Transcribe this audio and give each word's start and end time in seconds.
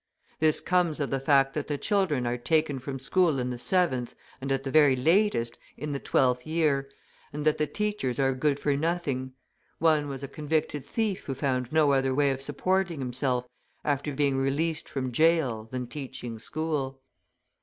This 0.39 0.61
comes 0.61 0.99
of 0.99 1.11
the 1.11 1.19
fact 1.19 1.53
that 1.53 1.67
the 1.67 1.77
children 1.77 2.25
are 2.25 2.35
taken 2.35 2.79
from 2.79 2.97
school 2.97 3.37
in 3.37 3.51
the 3.51 3.59
seventh, 3.59 4.15
and, 4.41 4.51
at 4.51 4.63
the 4.63 4.71
very 4.71 4.95
latest, 4.95 5.59
in 5.77 5.91
the 5.91 5.99
twelfth 5.99 6.43
year, 6.47 6.89
and 7.31 7.45
that 7.45 7.59
the 7.59 7.67
teachers 7.67 8.17
are 8.17 8.33
good 8.33 8.59
for 8.59 8.75
nothing; 8.75 9.33
one 9.77 10.07
was 10.07 10.23
a 10.23 10.27
convicted 10.27 10.83
thief 10.87 11.25
who 11.25 11.35
found 11.35 11.71
no 11.71 11.91
other 11.91 12.15
way 12.15 12.31
of 12.31 12.41
supporting 12.41 12.97
himself 12.99 13.47
after 13.85 14.11
being 14.15 14.37
released 14.37 14.89
from 14.89 15.11
jail 15.11 15.65
than 15.69 15.85
teaching 15.85 16.39
school! 16.39 16.99